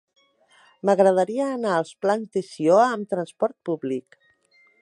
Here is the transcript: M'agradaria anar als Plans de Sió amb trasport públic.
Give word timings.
M'agradaria 0.89 1.51
anar 1.57 1.75
als 1.81 1.93
Plans 2.05 2.33
de 2.39 2.45
Sió 2.49 2.83
amb 2.89 3.15
trasport 3.15 3.59
públic. 3.71 4.23